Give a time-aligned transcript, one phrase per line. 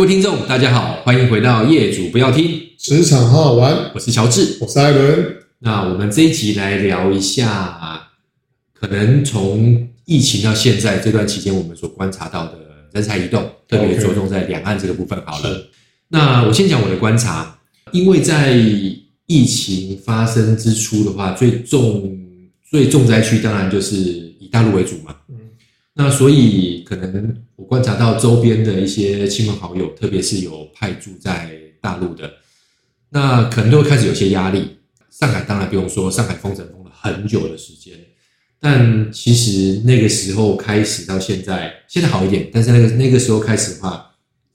[0.00, 3.90] 各位听众，大家好，欢迎回到业主不要听职场好好玩。
[3.94, 5.36] 我是乔治，我是艾伦。
[5.58, 8.08] 那我们这一集来聊一下，
[8.72, 12.52] 可能从疫情到现在这段期间，我们所观察到的
[12.94, 15.22] 人才移动，特别着重在两岸这个部分。
[15.26, 15.68] 好了.
[16.08, 17.58] 那我先讲我的观察，
[17.92, 18.54] 因为在
[19.26, 22.18] 疫情发生之初的话，最重
[22.70, 25.14] 最重灾区当然就是以大陆为主嘛。
[25.28, 25.36] 嗯，
[26.00, 27.36] 那所以可能。
[27.60, 32.32] 我观察到周边的一些亲朋好友，特别是有派驻在大陆的，
[33.10, 34.78] 那可能都会开始有些压力。
[35.10, 37.92] 上海当然不用说，上海封城封了很久的时间，
[38.58, 44.10] 但其实那个时候开始到现在，现在好一点，但是那个那个时候开始的话，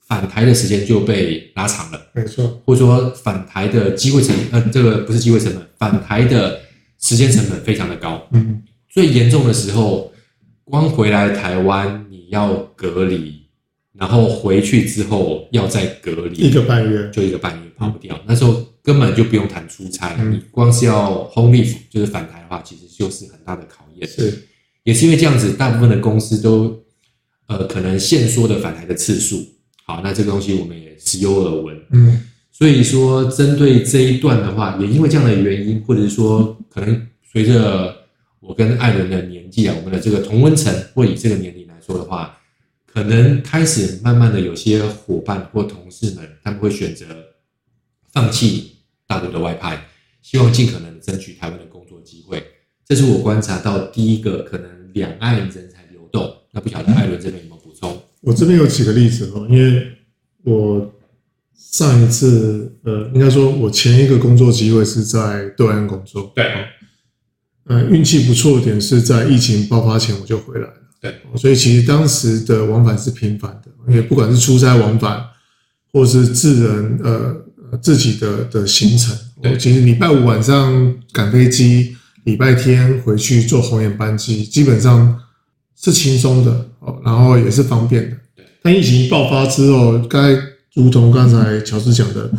[0.08, 6.58] 返台的时间就被拉长了，没错，或者说返台的机会成本，呃，这个不是机会成本，返台的
[7.00, 8.26] 时间成本非常的高。
[8.32, 10.12] 嗯，最严重的时候，
[10.66, 12.16] 光回来台湾你。
[12.28, 13.40] 要隔离，
[13.92, 18.16] 然后回去之后要再隔离一个半月，就一个半月跑不掉。
[18.16, 24.08] 嗯、那时候根本就不用谈出差，嗯、你光是要 home leave 就是返台的话，其实就是很大的考验。
[24.08, 24.42] 是，
[24.82, 26.82] 也是因为这样子，大部分的公司都
[27.46, 29.36] 呃可能限缩的返台的次数。
[29.84, 31.80] 好，那这个东西我们也时有耳闻。
[31.92, 37.94] 嗯，所以说针对这一段的话，也因为这样的原因，或者是说可能随着
[38.40, 41.74] 我跟艾伦的年纪啊，我们的这个同温层或以这个年龄来。
[41.86, 42.36] 说的话，
[42.84, 47.06] 可能开始慢慢的有些伙伴或同事们，他们会选择
[48.10, 49.86] 放弃大陆的外派，
[50.20, 52.44] 希望尽可能争取台湾的工作机会。
[52.84, 56.28] 这是我观察到第一个可能两岸人才流动。
[56.50, 58.02] 那不晓得艾伦这边有没有补充？
[58.22, 59.86] 我这边有几个例子哦，因为
[60.42, 60.92] 我
[61.54, 66.44] 上一次呃，应该说我前一个工作机会是在对岸工作，对，
[67.66, 70.74] 呃，运气不错的点是在疫情爆发前我就回来了。
[71.00, 75.22] 对，所以其实当时的往返是频繁的，因为不管是出差往返，
[75.92, 85.20] 或是自人呃自己的的行程，对，其实礼拜五晚上赶飞机，礼拜天回去坐红眼班机，基本上
[85.78, 88.16] 是轻松的哦，然后也是方便的。
[88.62, 90.36] 但疫情爆发之后，该
[90.74, 92.30] 如同刚才乔治讲的，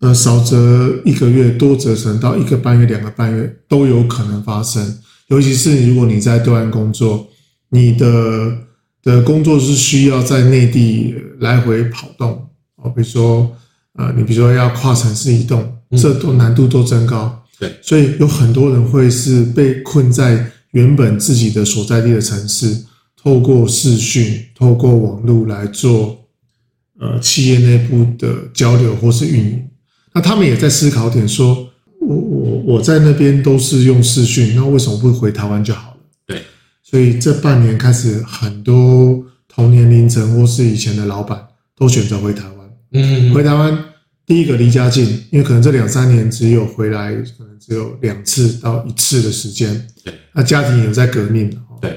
[0.00, 4.98] 呃，少则一个月，多则可能到一个半月、两个半月都有可能发生，
[5.28, 7.28] 尤其是如果你在对岸工作。
[7.70, 8.56] 你的
[9.02, 13.54] 的工作是需要在内地来回跑动哦，比如说，
[13.92, 17.44] 呃，你比如说要跨城市移动，这都难度都增高。
[17.58, 22.74] 对，所以有很多人会是被困在原本自己的所在地的城市，
[23.22, 26.24] 透过视讯、透过网络来做
[26.98, 29.67] 呃企业内部的交流或是运营。
[30.18, 31.68] 那他们也在思考点说，
[32.00, 35.96] 我我我在那边都是用视讯，那为什么不回台湾就好了？
[36.26, 36.42] 对？
[36.82, 41.40] 所以这半年开始，很多同年龄层或是以前的老板
[41.76, 42.68] 都选择回台湾。
[42.94, 43.78] 嗯，回台湾
[44.26, 49.86] 第一个离家近，因为可能这两三年只有回来，可能只有两次到一次的时间。
[50.02, 51.48] 对，那家庭有在革命。
[51.80, 51.96] 对，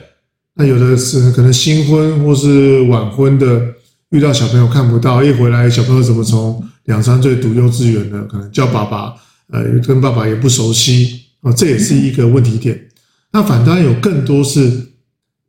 [0.54, 3.64] 那有的是可能新婚或是晚婚的，
[4.12, 9.14] 遇到小朋友看不到，一回来小朋友怎么从两三岁读幼稚园的，可能叫爸爸，
[9.48, 12.88] 呃，跟爸爸也不熟悉啊，这也是一个问题点。
[13.32, 14.90] 那反倒有更多是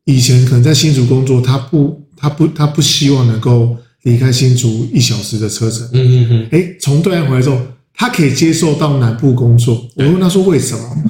[0.05, 5.89] 以前可能在新竹工作，他不，他不，他不希望能够离开新竹一小时的车程。
[5.93, 6.49] 嗯嗯嗯。
[6.51, 7.61] 诶，从对岸回来之后，
[7.95, 9.89] 他可以接受到南部工作。
[9.97, 11.05] 我问他说为什么？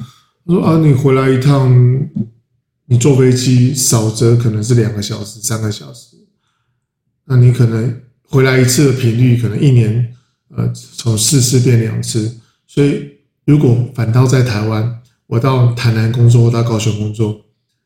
[0.45, 1.71] 他说啊，你回来一趟，
[2.87, 6.17] 你坐飞机少则可能是两个小时、三个小时，
[7.25, 8.01] 那你可能
[8.33, 10.13] 回来一次的频率可能一年，
[10.55, 12.39] 呃，从四次变两次。
[12.67, 13.07] 所以
[13.45, 14.99] 如果反倒在台湾。
[15.25, 17.41] 我到台南工作，我到高雄工作，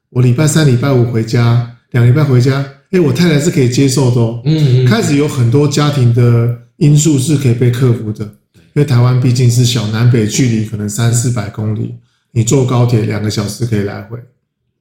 [0.10, 4.42] 我礼拜三、礼拜五回家，两礼拜回家，哎，我太太是可以接受的哦。
[4.44, 11.96] 嗯，嗯，开始有很多家庭的因素是可以被克服的，因为台湾毕竟是小，南北距离可能三四百公里，
[12.32, 14.18] 你坐高铁两个小时可以来回。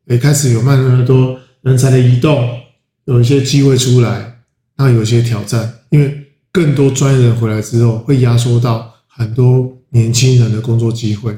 [0.09, 2.49] 哎，开始有慢慢的多人才的移动，
[3.05, 4.36] 有一些机会出来，
[4.77, 11.37] 那有些挑战，因为更多专业人回来之后，会压缩到很多年轻人的工作机会。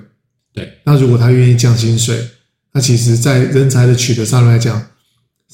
[0.53, 2.19] 对，那如果他愿意降薪水，
[2.73, 4.85] 那其实，在人才的取得上来讲，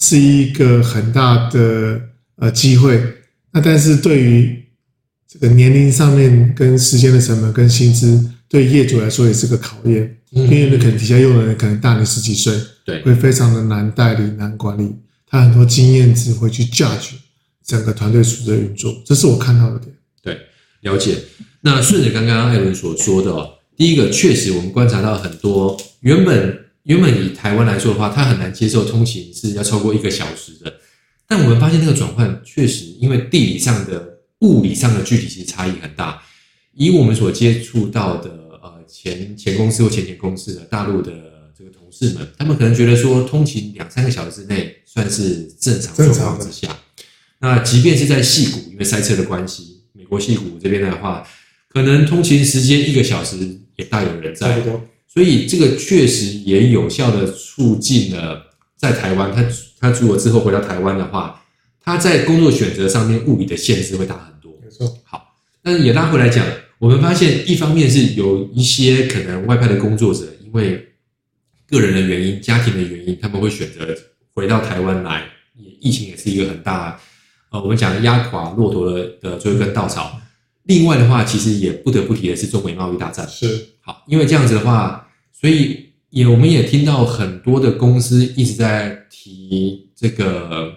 [0.00, 2.00] 是一个很大的
[2.36, 3.02] 呃机会。
[3.52, 4.64] 那但是对于
[5.28, 10.16] 这个年龄上面跟时间的成本跟薪资，对业主来说也是个考验。
[10.30, 12.52] 因为可能底下用的人可能大你十几岁，
[12.84, 14.92] 对，会非常的难代理、难管理。
[15.28, 17.10] 他很多经验值会去 judge
[17.64, 19.96] 整个团队组织的运作，这是我看到的点。
[20.22, 20.38] 对，
[20.82, 21.18] 了解。
[21.62, 23.50] 那顺着刚刚艾伦所说的哦。
[23.76, 30.72] 第一个，确实我们观察到很多原本原本以台湾来说的话，他很难接受通勤是要超过一个小时的。
[31.26, 36.22] 但我们发现那个转换确实，因为地理上的物理上的具体其实差异很大。
[36.74, 38.30] 以我们所接触到的
[38.62, 41.12] 呃前前公司或前前公司的大陆的
[41.56, 46.68] 这个同事们，他们可能觉得说通勤两三个小时之内算是正常状况之下。
[47.44, 51.22] 那即便是在戏谷，因为塞车的关系，美国戏谷这边的话，
[51.68, 53.36] 可能通勤时间一个小时
[53.76, 54.64] 也大有人在。
[55.06, 58.46] 所以这个确实也有效的促进了
[58.78, 59.44] 在台湾，他
[59.78, 61.44] 他如果之后回到台湾的话，
[61.82, 64.58] 他在工作选择上面物理的限制会大很多。
[64.64, 64.96] 没错。
[65.04, 66.46] 好，但是也拉回来讲，
[66.78, 70.82] 我们发现一方面是有一些可能外派的工作者，因为
[71.68, 73.94] 个人的原因、家庭的原因，他们会选择
[74.32, 75.24] 回到台湾来。
[75.56, 77.00] 也疫情也是一个很大，
[77.54, 80.20] 呃，我们讲压垮骆驼的的最后一根稻草。
[80.64, 83.24] 另外的话，其实也不得不提的是中美贸易大战。
[83.28, 83.68] 是。
[83.80, 85.00] 好，因为这样子的话。
[85.32, 90.72] 所以也我们也听到很多的公司一直在提这个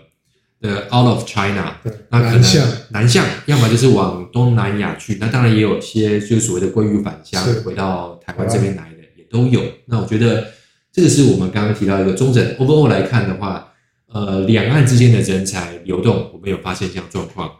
[0.59, 1.77] 的 out of China，
[2.09, 9.61] 那可能南向，南向，要么就是往东南亚去，那当然也有些就是所谓的归于返乡，回到台湾这边来的也都有。
[9.85, 10.47] 那我觉得
[10.91, 13.71] 这个是我们刚刚提到一个中整 overall 来看的话，
[14.07, 17.51] 呃，两岸之间的人才流动，我们有发现这样状况。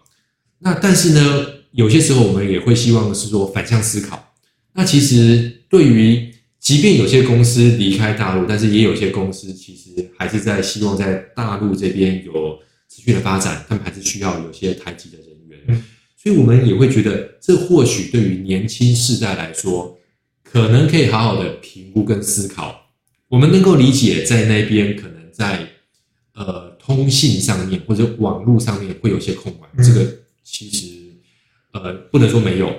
[0.59, 4.33] 那但是呢，有些时候我们也会希望是说反向思考。
[4.73, 12.57] 那其实对于即便有些公司离开大陆，但是也有些公司其实还是在希望在大陆这边有
[12.89, 15.83] 持续的发展，他们还是需要有些台籍的人员。
[16.15, 19.97] 所以我们也会觉得，这或许对于年轻世代来说，
[20.43, 22.89] 可能可以好好的评估跟思考。
[23.29, 25.66] 我们能够理解，在那边可能在呃
[26.97, 30.11] 通信上面或者网络上面会有一些控管，这个
[30.43, 30.85] 其实
[31.71, 32.73] 呃不能说没有。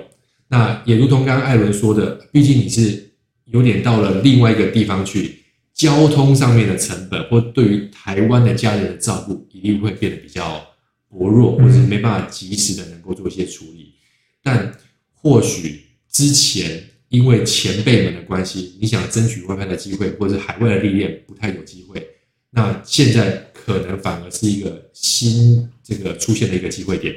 [0.49, 3.07] 那也如同刚刚艾伦说的，毕竟你是。
[3.51, 5.39] 有点到了另外一个地方去，
[5.73, 10.63] 交通上面的成本，或对于台湾的家人的照顾，一定会变得比较
[11.09, 13.95] 薄弱，或者是没办法及时的能够做一些处理。
[14.43, 14.71] 但
[15.15, 15.81] 或许
[16.11, 22.07] 之前因为前辈们的关系，你想争取外派的机会，或者是海外的历练，不太有机会。
[22.51, 27.13] 那现在可能反而是一个新这个出现的一个机会点。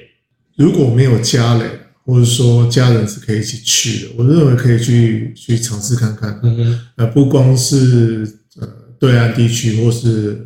[0.56, 1.78] 如果没有家人。
[2.04, 6.36] 或者说家人是可以一起去的，我认为可以去去尝试看看。
[6.42, 8.66] 嗯哼，呃，不光是呃
[8.98, 10.44] 对岸地区，或是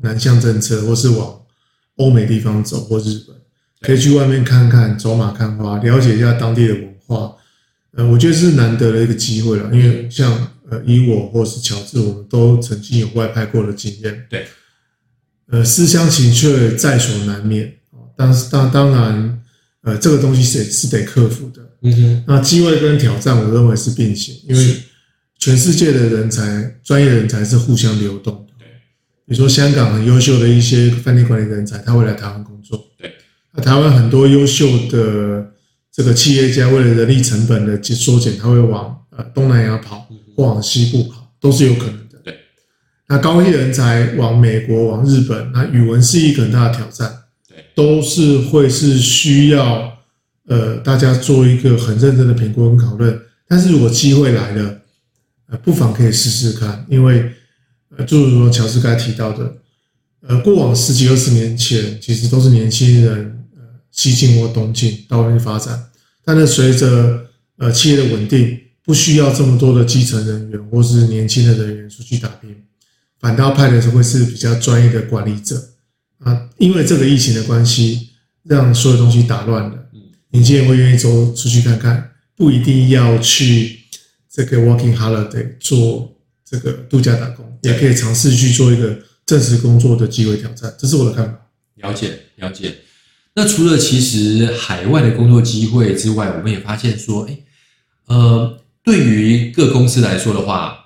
[0.00, 1.40] 南向政策，或是往
[1.98, 3.36] 欧美地方走，或日本，
[3.80, 7.32] 可以去外面看看，走马看花，了解一下当地的文化。
[7.92, 14.26] 呃，我觉得是难得的一个机会了，因为像呃以我或是乔治，我们都曾经有外派过的经验。
[14.28, 14.48] 对，
[15.50, 17.72] 呃，思乡情却在所难免。
[18.16, 19.34] 但是当当然。
[19.82, 21.62] 呃，这个东西是是得克服的。
[21.82, 24.76] 嗯哼，那机会跟挑战，我认为是并行，因为
[25.38, 28.52] 全世界的人才、专业人才是互相流动的。
[28.58, 28.66] 对，
[29.24, 32.86] 比如说香港很优秀的一些饭店管理人才，他会来台湾工作。
[32.98, 33.10] 对，
[33.54, 35.48] 那台湾很多优秀的
[35.92, 40.06] 这个企业家，为了人力成本的缩减，他会往呃东南亚跑，
[40.36, 42.07] 或往西部跑，都是有可能
[43.08, 47.14] 那高一人才往美国、往日本，那语文是一个很大的挑战。
[47.74, 49.96] 都是会是需要，
[50.48, 53.16] 呃，大家做一个很认真的评估跟讨论。
[53.46, 54.80] 但是如果机会来了，
[55.46, 57.30] 呃，不妨可以试试看，因为，
[57.96, 59.54] 呃，就如说乔治刚才提到的，
[60.26, 63.62] 呃，过往十几二十年前，其实都是年轻人，呃，
[63.92, 65.80] 西进或东进到外面发展。
[66.24, 67.26] 但是随着
[67.58, 72.50] 呃企业的稳定，不需要这么多的基层人员或是年轻的人员出去打拼，
[73.20, 75.70] 反倒派的是会是比较专业的管理者。
[76.18, 78.10] 啊，因为这个疫情的关系，
[78.42, 79.88] 让所有东西打乱了。
[79.92, 83.78] 嗯，年轻人会愿意走出去看看，不一定要去
[84.28, 90.74] 这个 working holiday 做这个度假打工，也可以尝试去做一个正式工作的机会挑战。
[90.76, 91.38] 这是我的看法。
[91.76, 92.74] 了解，了解。
[93.34, 97.38] 那除了其实海外的工作机会之外，我们也发现说，哎，
[98.06, 100.76] 呃，对于各公司来说的话，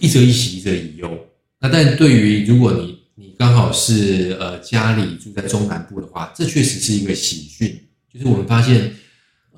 [0.00, 1.16] 一则一喜，一则一忧。
[1.60, 7.78] 那但对于如果你你刚好是呃家里住在中南部的话，这确实是一个喜讯。
[8.12, 8.90] 就是我们发现，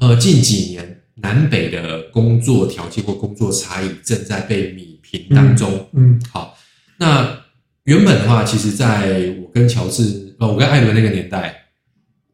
[0.01, 5.89] 呃近几年南北的工作条件或工作差异正在被弭平当中。
[5.93, 6.59] 嗯，好，
[6.99, 7.41] 那
[7.85, 11.55] 原本的话，其实在我跟乔治，呃，我跟艾伦那个年代，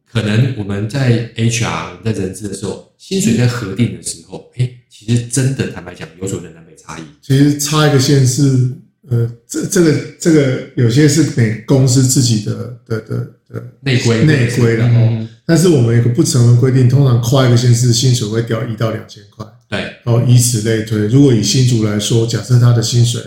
[0.03, 7.03] 可能我们在 HR 我们在人资的时候，薪水在核定的时候，哎，其实真的坦白讲，有所的南北差异。
[7.21, 8.75] 其实差一个县市。
[9.09, 12.53] 呃，这这个这个有些是每公司自己的
[12.85, 13.17] 的的
[13.49, 15.27] 的内规内规的哦。
[15.45, 19.45] 但是我们有个不成文规定，通常跨一个县市薪水会掉一到两千块。
[19.67, 21.07] 对，然后以此类推。
[21.07, 23.21] 如果以新竹来说，假设他的薪水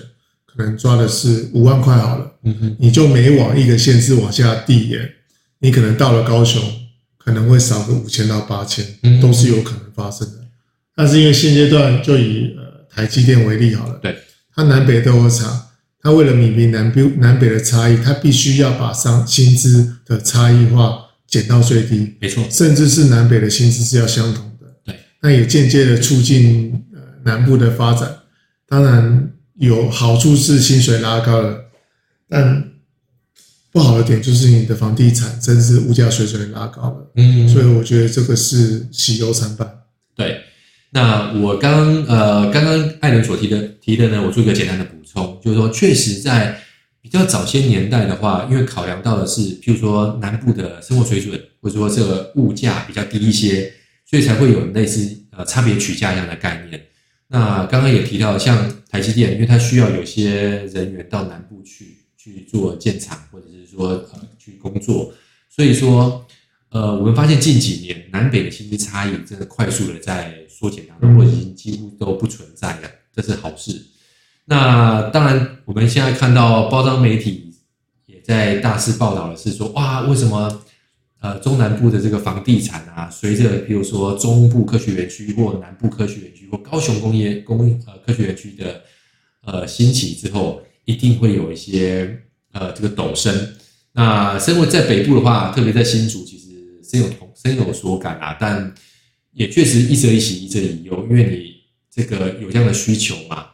[0.46, 5.08] 可能抓的是五万块好了，嗯哼，你就每往一个县市往下递延，
[5.60, 6.62] 你可能到了高雄，
[7.18, 10.34] 可能会少个五千到八千，嗯，都是有可能发生的。
[10.94, 14.16] 但是因为现阶段就以呃台积电为例好了，对，
[14.54, 15.68] 它南北都有厂，
[16.02, 28.10] 它为了弭平南北南北的差异，他必须要把商薪资的差异化减到最低，没错，甚至是南北的薪资是要相同的，对，那也间接的促进呃南部的发展。
[28.68, 31.56] 当然有好处是薪水拉高了，
[32.28, 32.70] 但
[33.70, 39.70] 不好的点就是你的房地产真是物价水准拉高了，嗯，所以我觉得这个是喜忧参半。
[40.16, 40.40] 对，
[40.90, 46.58] 那我刚呃刚刚艾伦所提的提的呢，我做一个简单的补充，就是说确实在
[47.00, 53.72] 比较早些年代的话，因为考量到的是譬如说南部的生活水准，或者说这个物价比较低一些，
[54.04, 56.80] 所以才会有类似呃差别取价一样的概念。
[57.28, 65.12] 那刚刚也提到，像台积电，因为它需要有些人员到南部去去做建厂，或者是说呃去工作，
[65.48, 66.24] 所以说
[66.68, 73.82] 呃我们发现近几年南北的薪资差异真的快速的在缩减当中，或已经几乎都不存在了，这是好事。
[74.44, 77.54] 那当然，我们现在看到包装媒体
[78.06, 80.62] 也在大肆报道的是说，哇，为什么？
[81.22, 88.82] 呃，中南部的这个房地产啊，随着比如说中部科学园区或南部科学园区或高雄工业工呃科学园区的
[89.44, 93.54] 呃兴起之后，一定会有一些呃这个陡升。
[93.92, 96.48] 那生活在北部的话，特别在新竹，其实
[96.82, 98.36] 深有同深有所感啊。
[98.40, 98.74] 但
[99.30, 101.54] 也确实一则一喜，一则一忧，因为你
[101.88, 103.46] 这个有这样的需求嘛，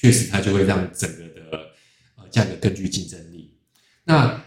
[0.00, 1.58] 确实它就会让整个的
[2.16, 3.52] 呃价格更具竞争力。
[4.04, 4.44] 那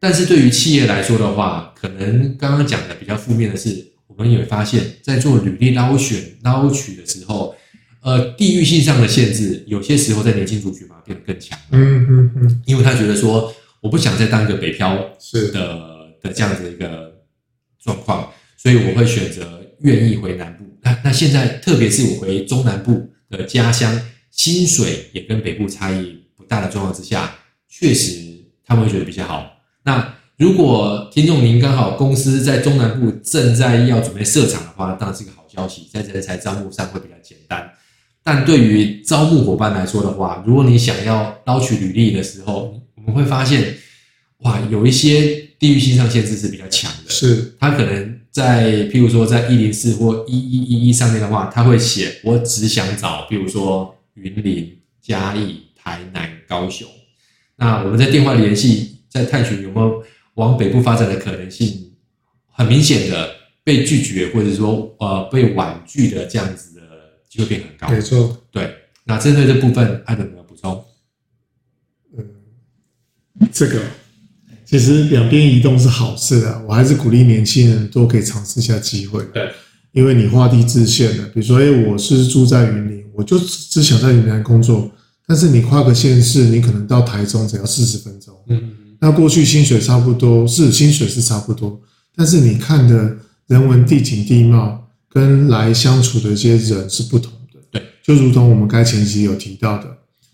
[0.00, 7.54] 但是对于企业来说的话，可能刚刚讲的比较负面的是，我们也会发现，在做履历捞选、捞取的时候，
[8.02, 11.56] 呃，地域性上的限制，有些时候在年轻族群嘛变得更强。
[11.70, 15.60] 嗯嗯嗯，因为他觉得说，我不想再当一个北漂是的
[16.22, 17.14] 是的这样子一个
[17.78, 20.64] 状况，所以我会选择愿意回南部。
[20.82, 27.34] 那那现在，特别是我回中南部的家乡，薪水也跟北部差异不大的状况之下，
[27.68, 29.44] 确实他们会觉得比较好。
[29.82, 37.70] 那如果听众您刚好公司在中南部正在要准备设厂的话，当然是个好消息，在人才招募上会比较简单。
[38.22, 43.74] 但对于招募伙伴来说的话，如果你想要捞取履历的时候，我们会发现，
[44.38, 47.10] 哇，有一些地域性上限制是比较强的。
[47.10, 56.88] 是，他可能在譬如说在一零四或一一一一上面的话，他会写我只想找，比如说云林、嘉义、台南、高雄。
[57.56, 58.98] 那我们在电话联系。
[59.10, 60.00] 在探寻有没有
[60.34, 61.90] 往北部发展的可能性，
[62.46, 63.28] 很明显的
[63.64, 66.82] 被拒绝，或者说呃被婉拒的这样子的
[67.28, 67.92] 机会变很高。
[67.92, 68.72] 没错，对。
[69.02, 70.84] 那针对这部分，艾伦有没有补充？
[72.16, 72.24] 嗯，
[73.50, 73.82] 这个
[74.64, 79.24] 其实两边移动是好事啊，我还是鼓励年轻人都可以尝试一下机会。
[79.34, 79.50] 对，
[79.90, 84.90] 因为你画地自限的，比如说，哎，我是住在云林，我就只想在云南工作，
[85.26, 88.34] 但是你跨个县市，你可能到台中只要四十分钟。
[88.48, 88.70] 嗯。
[88.98, 91.78] 那过去薪水差不多，是薪水是差不多，
[92.16, 93.14] 但是你看的
[93.46, 97.60] 人文地景地貌跟来相处的一些人是不同的。
[97.70, 99.86] 对，就如同我们刚才前期有提到的，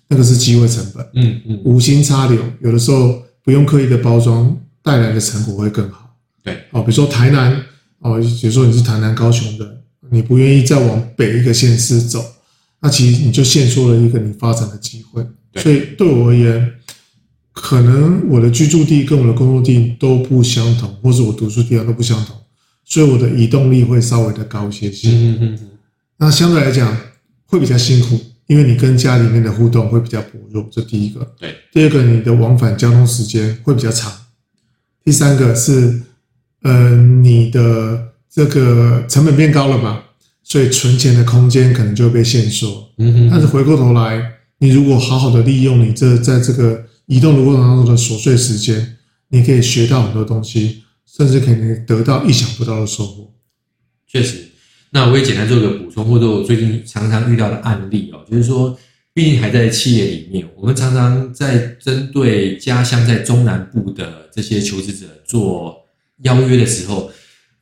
[0.08, 1.04] 那个是机会成本。
[1.14, 6.16] 嗯嗯，无心插柳，有的时候不用刻意的包装，带来的成果会更好。
[6.44, 7.60] 对，哦，比如说台南，
[7.98, 12.24] 哦，比如说你是台南高雄的，你不愿意再往北一个县市走，
[12.80, 15.26] 那其实你就限缩了一个你发展的机会。
[15.52, 16.72] 对，所以对我而言。
[17.58, 22.36] 可能我的居住地跟我的工作地都不相同，或者我读书地方都不相同，
[22.84, 25.08] 所以我的移动力会稍微的高一些些。
[25.08, 25.68] 嗯嗯嗯。
[26.18, 26.94] 那相对来讲
[27.46, 31.26] 会比较辛苦，因为你跟家里面的互动会比较薄弱，这第一个。
[31.40, 31.54] 对。
[31.72, 34.12] 第二个，你的往返交通时间会比较长。
[35.02, 36.02] 第三个是，
[36.60, 40.02] 呃，你的这个成本变高了嘛，
[40.46, 42.88] 所以存钱的空间可能就会被限缩。
[42.98, 43.28] 嗯哼。
[43.30, 44.22] 但是回过头来，
[44.58, 46.86] 你如果好好的利用你这在这个。
[47.08, 48.96] 移动的过程当中的琐碎时间，
[49.28, 53.32] 你可以学到很多东西，甚至可以得到意想不到的收获。
[54.08, 54.48] 确实，
[54.90, 58.76] 那我也简单做个补充，或者我最近常常遇到的案例哦，就是说，
[59.14, 65.76] 毕竟还在企业里面，我们常常在针对家乡在中南部的这些求职者做
[66.24, 67.08] 邀约的时候，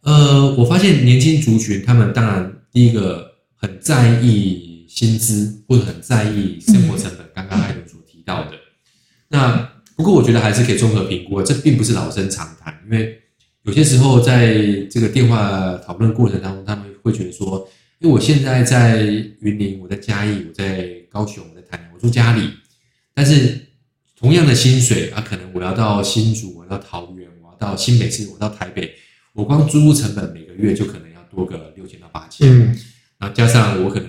[0.05, 8.51] 呃，我发现年轻族群他们当然第一个很在意薪资，或者很在意生活成本，刚刚艾伦所提到的。
[9.29, 9.57] 那
[9.97, 13.17] 不过我觉得还是可以综合评估，这并不是老生常谈，因为
[13.63, 14.57] 有些时候在
[14.91, 17.69] 这个电话讨论过程当中，他们会觉得说，
[18.01, 22.51] 因为我现在在云林，我在嘉义，我在高雄，我在台南，我住家里，
[23.15, 23.69] 但是
[24.19, 28.93] 同样的薪水啊，可能我要到新竹，我要到桃园，我要到新北市，我到台北，
[29.33, 32.79] 我光租屋成本每个月就可能要多个六千到八千，嗯，
[33.19, 34.09] 那加上我可能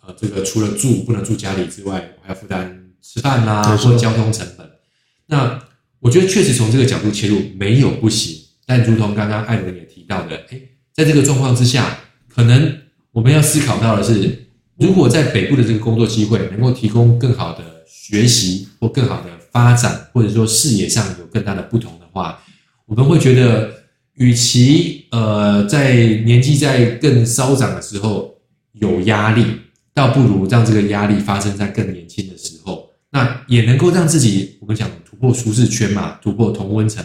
[0.00, 4.66] 呃这个除了住不能住家里之外，我还要负担吃饭啦、啊、或者交通成本。
[5.26, 5.60] 那
[6.00, 12.78] 我觉得确实从这个角度切入没有不行，但如同刚刚艾伦也提到的，诶，在这个状况之下，可能
[13.10, 14.46] 我们要思考到的是，
[14.78, 22.42] 如果在北部的这个工作机会能够提供更好的学习或更好的发展，或者说视野上有更大的不同的话，
[22.86, 23.82] 我们会觉得。
[24.16, 28.34] 与其呃在年纪在更稍长的时候
[28.72, 29.44] 有压力，
[29.94, 37.04] 倒不如让这个压力发生在更年轻的时候，那也能够让自己我们讲突破舒适圈嘛，突破同温层，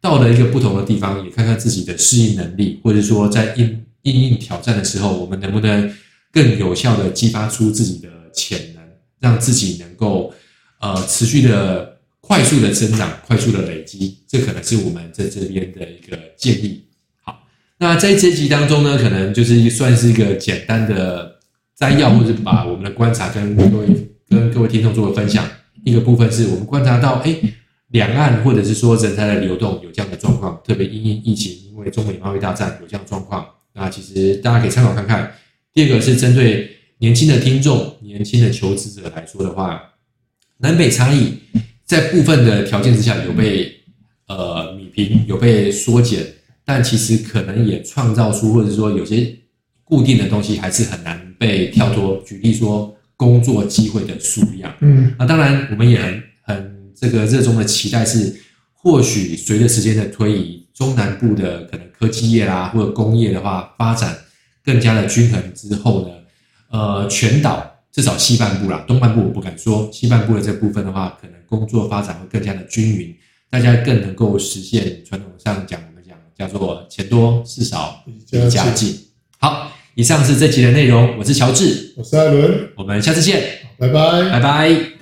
[0.00, 5.92] 到了一个不同的地方，也看看自己的适应能力，或者说在应应应挑战的时候，我们能不能
[6.32, 8.82] 更有效的激发出自己的潜能，
[9.18, 10.32] 让自己能够
[10.80, 11.90] 呃持续的。
[12.22, 16.84] 快速的增长，快速的累积，这可能是我们在这边的一个建议。
[17.82, 21.36] 那在这集当中呢，可能就是算是一个简单的
[21.74, 23.86] 摘要，或者把我们的观察跟各位
[24.28, 25.48] 跟各位听众做个分享。
[25.82, 27.34] 一个部分是我们观察到，哎，
[27.88, 33.46] 两岸或者是说人才的流动有这样的状况，特别因应疫情，因为中美贸易大战有这样状况。
[33.72, 35.32] 那其实大家可以参考看看。
[35.72, 39.80] 第二个是针对年轻的听众、年轻的求职者来说的话，
[40.58, 41.32] 南北差异。
[41.86, 43.74] 在部分的条件之下有被
[44.28, 46.24] 呃弭平，有被缩减，
[46.72, 49.36] 但其实可能也创造出，或者说有些
[49.82, 52.22] 固定的东西还是很难被跳脱。
[52.24, 58.40] 举例说，工作机会的数量，嗯，那当然我们也很很这个热衷的期待是，
[58.72, 64.16] 或许随着时间的推移，中南部的可能科技业啦或者工业的话发展
[64.64, 66.14] 更加的均衡之后呢，
[66.70, 67.66] 呃，全岛。
[67.90, 69.90] 至少西半部啦，东半部我不敢说。
[69.92, 73.12] 西半部的这部分的话，可能工作发展会更加的均匀，
[73.50, 75.80] 大家更能够实现传统上讲
[76.48, 78.98] 叫做钱多事少离家近。
[79.38, 83.42] 好，以上是这集的内容，我是乔治，我是艾伦，我们下次见，
[83.78, 84.99] 拜拜，拜拜。